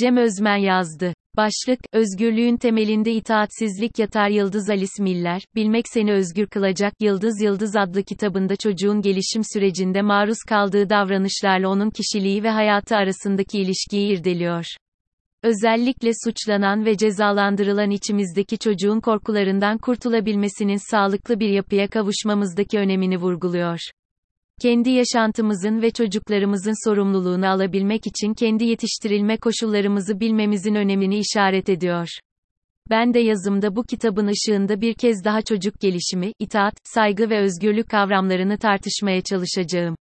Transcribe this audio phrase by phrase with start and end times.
[0.00, 1.12] Cem Özmen yazdı.
[1.36, 8.02] Başlık, özgürlüğün temelinde itaatsizlik yatar Yıldız Alice Miller, Bilmek Seni Özgür Kılacak Yıldız Yıldız adlı
[8.02, 14.64] kitabında çocuğun gelişim sürecinde maruz kaldığı davranışlarla onun kişiliği ve hayatı arasındaki ilişkiyi irdeliyor.
[15.42, 23.78] Özellikle suçlanan ve cezalandırılan içimizdeki çocuğun korkularından kurtulabilmesinin sağlıklı bir yapıya kavuşmamızdaki önemini vurguluyor.
[24.60, 32.08] Kendi yaşantımızın ve çocuklarımızın sorumluluğunu alabilmek için kendi yetiştirilme koşullarımızı bilmemizin önemini işaret ediyor.
[32.90, 37.88] Ben de yazımda bu kitabın ışığında bir kez daha çocuk gelişimi, itaat, saygı ve özgürlük
[37.88, 39.96] kavramlarını tartışmaya çalışacağım.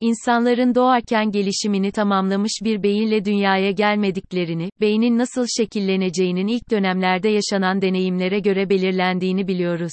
[0.00, 8.38] İnsanların doğarken gelişimini tamamlamış bir beyinle dünyaya gelmediklerini, beynin nasıl şekilleneceğinin ilk dönemlerde yaşanan deneyimlere
[8.38, 9.92] göre belirlendiğini biliyoruz.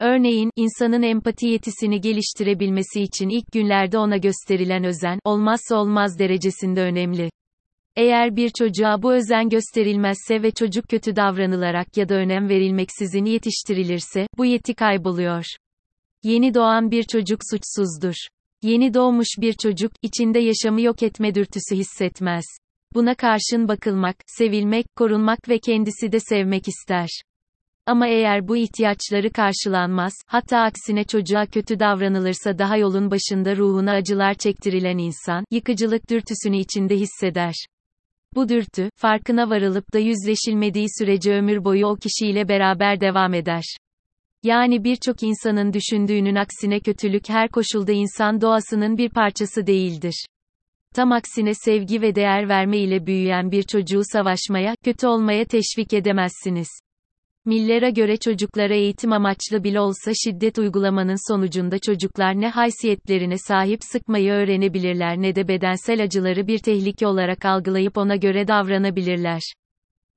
[0.00, 7.30] Örneğin, insanın empati yetisini geliştirebilmesi için ilk günlerde ona gösterilen özen, olmazsa olmaz derecesinde önemli.
[7.96, 14.26] Eğer bir çocuğa bu özen gösterilmezse ve çocuk kötü davranılarak ya da önem verilmeksizin yetiştirilirse,
[14.38, 15.44] bu yeti kayboluyor.
[16.22, 18.14] Yeni doğan bir çocuk suçsuzdur.
[18.62, 22.44] Yeni doğmuş bir çocuk, içinde yaşamı yok etme dürtüsü hissetmez.
[22.94, 27.08] Buna karşın bakılmak, sevilmek, korunmak ve kendisi de sevmek ister.
[27.88, 34.34] Ama eğer bu ihtiyaçları karşılanmaz, hatta aksine çocuğa kötü davranılırsa daha yolun başında ruhuna acılar
[34.34, 37.54] çektirilen insan, yıkıcılık dürtüsünü içinde hisseder.
[38.34, 43.76] Bu dürtü, farkına varılıp da yüzleşilmediği sürece ömür boyu o kişiyle beraber devam eder.
[44.42, 50.26] Yani birçok insanın düşündüğünün aksine kötülük her koşulda insan doğasının bir parçası değildir.
[50.94, 56.68] Tam aksine sevgi ve değer verme ile büyüyen bir çocuğu savaşmaya, kötü olmaya teşvik edemezsiniz.
[57.48, 64.32] Millere göre çocuklara eğitim amaçlı bile olsa şiddet uygulamanın sonucunda çocuklar ne haysiyetlerine sahip sıkmayı
[64.32, 69.40] öğrenebilirler ne de bedensel acıları bir tehlike olarak algılayıp ona göre davranabilirler.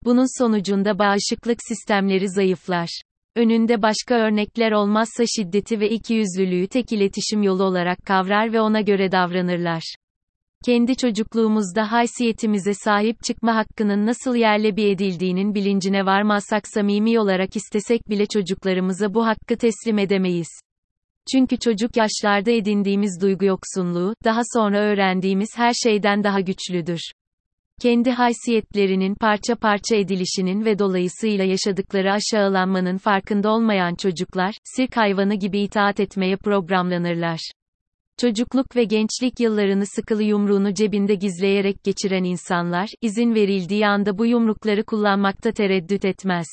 [0.05, 3.01] Bunun sonucunda bağışıklık sistemleri zayıflar.
[3.35, 9.11] Önünde başka örnekler olmazsa şiddeti ve ikiyüzlülüğü tek iletişim yolu olarak kavrar ve ona göre
[9.11, 9.95] davranırlar.
[10.65, 18.09] Kendi çocukluğumuzda haysiyetimize sahip çıkma hakkının nasıl yerle bir edildiğinin bilincine varmazsak samimi olarak istesek
[18.09, 20.47] bile çocuklarımıza bu hakkı teslim edemeyiz.
[21.31, 27.01] Çünkü çocuk yaşlarda edindiğimiz duygu yoksunluğu, daha sonra öğrendiğimiz her şeyden daha güçlüdür.
[27.81, 35.59] Kendi haysiyetlerinin parça parça edilişinin ve dolayısıyla yaşadıkları aşağılanmanın farkında olmayan çocuklar, sirk hayvanı gibi
[35.59, 37.51] itaat etmeye programlanırlar.
[38.17, 44.83] Çocukluk ve gençlik yıllarını sıkılı yumruğunu cebinde gizleyerek geçiren insanlar, izin verildiği anda bu yumrukları
[44.83, 46.47] kullanmakta tereddüt etmez.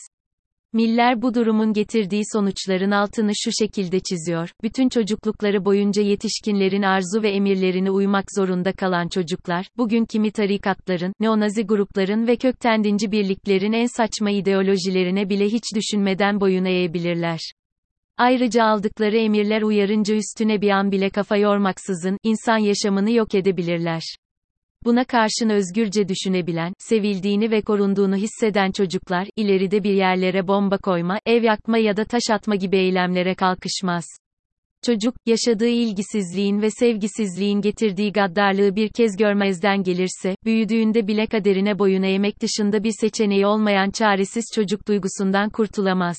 [0.72, 4.50] Miller bu durumun getirdiği sonuçların altını şu şekilde çiziyor.
[4.62, 11.66] Bütün çocuklukları boyunca yetişkinlerin arzu ve emirlerine uymak zorunda kalan çocuklar, bugün kimi tarikatların, neonazi
[11.66, 17.40] grupların ve kökten dinci birliklerin en saçma ideolojilerine bile hiç düşünmeden boyun eğebilirler.
[18.18, 24.02] Ayrıca aldıkları emirler uyarınca üstüne bir an bile kafa yormaksızın, insan yaşamını yok edebilirler.
[24.84, 31.42] Buna karşın özgürce düşünebilen, sevildiğini ve korunduğunu hisseden çocuklar, ileride bir yerlere bomba koyma, ev
[31.42, 34.04] yakma ya da taş atma gibi eylemlere kalkışmaz.
[34.86, 42.02] Çocuk, yaşadığı ilgisizliğin ve sevgisizliğin getirdiği gaddarlığı bir kez görmezden gelirse, büyüdüğünde bile kaderine boyun
[42.02, 46.16] eğmek dışında bir seçeneği olmayan çaresiz çocuk duygusundan kurtulamaz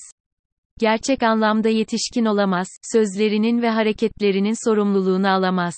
[0.80, 5.76] gerçek anlamda yetişkin olamaz, sözlerinin ve hareketlerinin sorumluluğunu alamaz.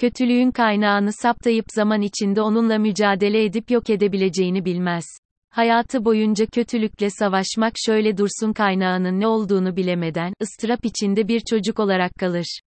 [0.00, 5.04] Kötülüğün kaynağını saptayıp zaman içinde onunla mücadele edip yok edebileceğini bilmez.
[5.50, 12.12] Hayatı boyunca kötülükle savaşmak şöyle dursun kaynağının ne olduğunu bilemeden, ıstırap içinde bir çocuk olarak
[12.14, 12.60] kalır.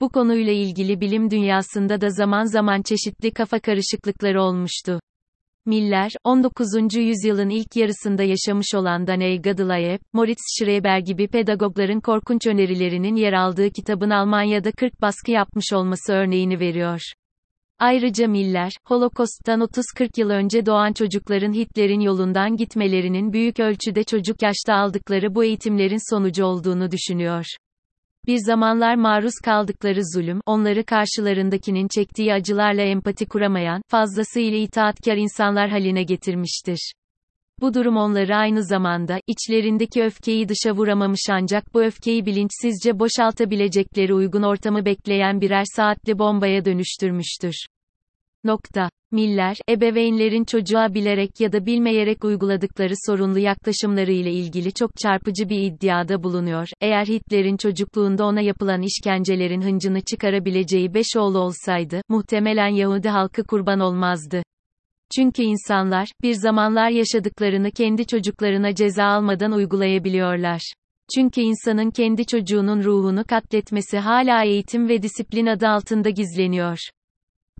[0.00, 5.00] Bu konuyla ilgili bilim dünyasında da zaman zaman çeşitli kafa karışıklıkları olmuştu.
[5.66, 6.94] Miller, 19.
[6.94, 13.70] yüzyılın ilk yarısında yaşamış olan Daniel Gadelayev, Moritz Schreber gibi pedagogların korkunç önerilerinin yer aldığı
[13.70, 17.00] kitabın Almanya'da 40 baskı yapmış olması örneğini veriyor.
[17.78, 24.74] Ayrıca Miller, Holokost'tan 30-40 yıl önce doğan çocukların Hitler'in yolundan gitmelerinin büyük ölçüde çocuk yaşta
[24.74, 27.44] aldıkları bu eğitimlerin sonucu olduğunu düşünüyor.
[28.26, 36.02] Bir zamanlar maruz kaldıkları zulüm, onları karşılarındakinin çektiği acılarla empati kuramayan, fazlasıyla itaatkar insanlar haline
[36.02, 36.92] getirmiştir.
[37.60, 44.42] Bu durum onları aynı zamanda, içlerindeki öfkeyi dışa vuramamış ancak bu öfkeyi bilinçsizce boşaltabilecekleri uygun
[44.42, 47.66] ortamı bekleyen birer saatli bombaya dönüştürmüştür.
[48.46, 48.90] Nokta.
[49.12, 55.60] Miller, ebeveynlerin çocuğa bilerek ya da bilmeyerek uyguladıkları sorunlu yaklaşımları ile ilgili çok çarpıcı bir
[55.60, 56.68] iddiada bulunuyor.
[56.80, 63.80] Eğer Hitler'in çocukluğunda ona yapılan işkencelerin hıncını çıkarabileceği beş oğlu olsaydı, muhtemelen Yahudi halkı kurban
[63.80, 64.42] olmazdı.
[65.16, 70.60] Çünkü insanlar, bir zamanlar yaşadıklarını kendi çocuklarına ceza almadan uygulayabiliyorlar.
[71.14, 76.78] Çünkü insanın kendi çocuğunun ruhunu katletmesi hala eğitim ve disiplin adı altında gizleniyor.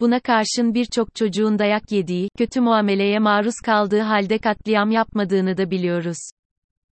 [0.00, 6.16] Buna karşın birçok çocuğun dayak yediği, kötü muameleye maruz kaldığı halde katliam yapmadığını da biliyoruz.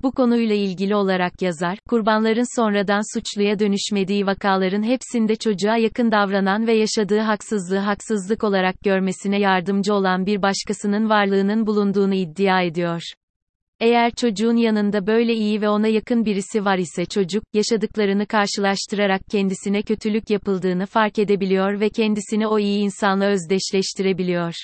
[0.03, 6.73] Bu konuyla ilgili olarak yazar, kurbanların sonradan suçluya dönüşmediği vakaların hepsinde çocuğa yakın davranan ve
[6.73, 13.03] yaşadığı haksızlığı haksızlık olarak görmesine yardımcı olan bir başkasının varlığının bulunduğunu iddia ediyor.
[13.81, 19.83] Eğer çocuğun yanında böyle iyi ve ona yakın birisi var ise çocuk, yaşadıklarını karşılaştırarak kendisine
[19.83, 24.55] kötülük yapıldığını fark edebiliyor ve kendisini o iyi insanla özdeşleştirebiliyor.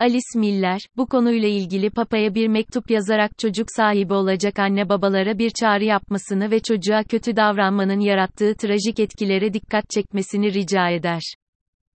[0.00, 5.50] Alice Miller, bu konuyla ilgili Papa'ya bir mektup yazarak çocuk sahibi olacak anne babalara bir
[5.50, 11.22] çağrı yapmasını ve çocuğa kötü davranmanın yarattığı trajik etkilere dikkat çekmesini rica eder.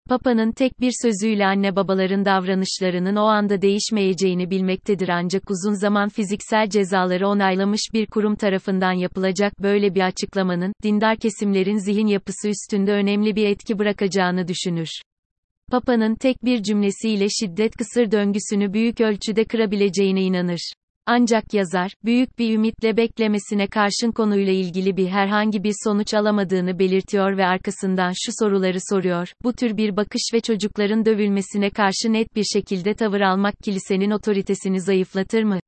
[0.10, 6.70] Papa'nın tek bir sözüyle anne babaların davranışlarının o anda değişmeyeceğini bilmektedir ancak uzun zaman fiziksel
[6.70, 13.36] cezaları onaylamış bir kurum tarafından yapılacak böyle bir açıklamanın, dindar kesimlerin zihin yapısı üstünde önemli
[13.36, 14.90] bir etki bırakacağını düşünür.
[15.72, 20.74] Papa'nın tek bir cümlesiyle şiddet kısır döngüsünü büyük ölçüde kırabileceğine inanır.
[21.06, 27.38] Ancak yazar, büyük bir ümitle beklemesine karşın konuyla ilgili bir herhangi bir sonuç alamadığını belirtiyor
[27.38, 29.34] ve arkasından şu soruları soruyor.
[29.44, 34.82] Bu tür bir bakış ve çocukların dövülmesine karşı net bir şekilde tavır almak kilisenin otoritesini
[34.82, 35.60] zayıflatır mı?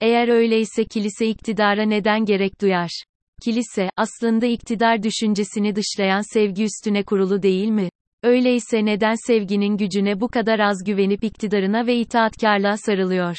[0.00, 3.02] Eğer öyleyse kilise iktidara neden gerek duyar?
[3.44, 7.88] Kilise, aslında iktidar düşüncesini dışlayan sevgi üstüne kurulu değil mi?
[8.22, 13.36] Öyleyse neden sevginin gücüne bu kadar az güvenip iktidarına ve itaatkarlığa sarılıyor?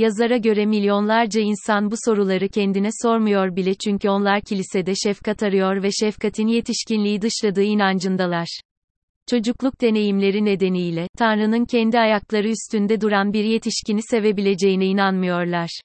[0.00, 5.90] Yazara göre milyonlarca insan bu soruları kendine sormuyor bile çünkü onlar kilisede şefkat arıyor ve
[5.92, 8.60] şefkatin yetişkinliği dışladığı inancındalar.
[9.30, 15.80] Çocukluk deneyimleri nedeniyle, Tanrı'nın kendi ayakları üstünde duran bir yetişkini sevebileceğine inanmıyorlar.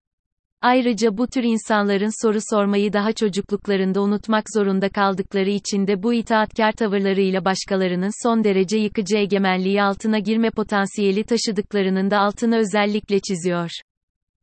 [0.61, 6.71] Ayrıca bu tür insanların soru sormayı daha çocukluklarında unutmak zorunda kaldıkları için de bu itaatkar
[6.71, 13.69] tavırlarıyla başkalarının son derece yıkıcı egemenliği altına girme potansiyeli taşıdıklarının da altını özellikle çiziyor.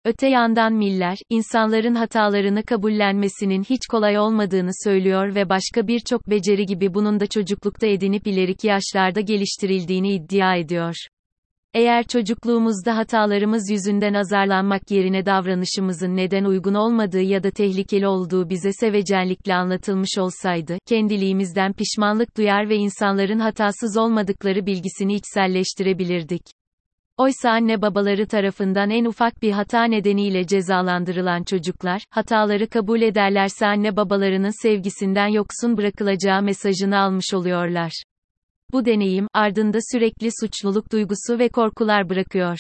[0.05, 6.95] Öte yandan Miller, insanların hatalarını kabullenmesinin hiç kolay olmadığını söylüyor ve başka birçok beceri gibi
[6.95, 10.95] bunun da çocuklukta edinip ileriki yaşlarda geliştirildiğini iddia ediyor.
[11.75, 18.73] Eğer çocukluğumuzda hatalarımız yüzünden azarlanmak yerine davranışımızın neden uygun olmadığı ya da tehlikeli olduğu bize
[18.73, 26.43] sevecenlikle anlatılmış olsaydı, kendiliğimizden pişmanlık duyar ve insanların hatasız olmadıkları bilgisini içselleştirebilirdik.
[27.23, 33.97] Oysa anne babaları tarafından en ufak bir hata nedeniyle cezalandırılan çocuklar, hataları kabul ederlerse anne
[33.97, 38.03] babalarının sevgisinden yoksun bırakılacağı mesajını almış oluyorlar.
[38.73, 42.59] Bu deneyim, ardında sürekli suçluluk duygusu ve korkular bırakıyor.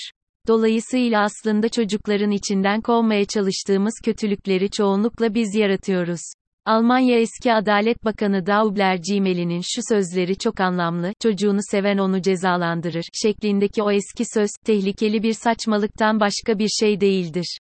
[0.49, 6.21] Dolayısıyla aslında çocukların içinden kovmaya çalıştığımız kötülükleri çoğunlukla biz yaratıyoruz.
[6.65, 13.83] Almanya eski Adalet Bakanı Daubler Cimeli'nin şu sözleri çok anlamlı, çocuğunu seven onu cezalandırır, şeklindeki
[13.83, 17.59] o eski söz, tehlikeli bir saçmalıktan başka bir şey değildir.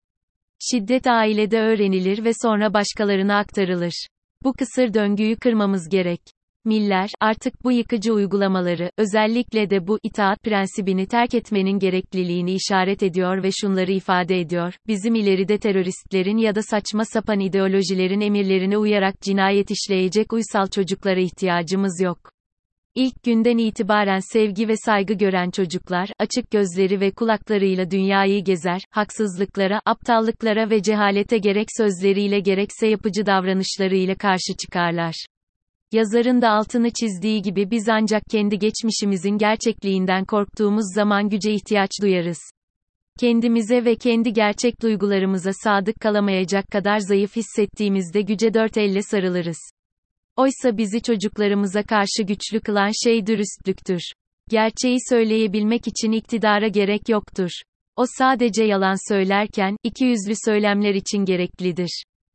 [0.71, 4.07] Şiddet ailede öğrenilir ve sonra başkalarına aktarılır.
[4.43, 6.21] Bu kısır döngüyü kırmamız gerek.
[6.65, 13.43] Miller, artık bu yıkıcı uygulamaları, özellikle de bu itaat prensibini terk etmenin gerekliliğini işaret ediyor
[13.43, 19.71] ve şunları ifade ediyor, bizim ileride teröristlerin ya da saçma sapan ideolojilerin emirlerine uyarak cinayet
[19.71, 22.31] işleyecek uysal çocuklara ihtiyacımız yok.
[22.95, 29.81] İlk günden itibaren sevgi ve saygı gören çocuklar, açık gözleri ve kulaklarıyla dünyayı gezer, haksızlıklara,
[29.85, 35.25] aptallıklara ve cehalete gerek sözleriyle gerekse yapıcı davranışlarıyla karşı çıkarlar.
[35.91, 42.39] Yazarın da altını çizdiği gibi biz ancak kendi geçmişimizin gerçekliğinden korktuğumuz zaman güce ihtiyaç duyarız.
[43.19, 49.71] Kendimize ve kendi gerçek duygularımıza sadık kalamayacak kadar zayıf hissettiğimizde güce dört elle sarılırız.
[50.35, 54.01] Oysa bizi çocuklarımıza karşı güçlü kılan şey dürüstlüktür.
[54.49, 57.49] Gerçeği söyleyebilmek için iktidara gerek yoktur.
[57.95, 62.03] O sadece yalan söylerken, iki yüzlü söylemler için gereklidir.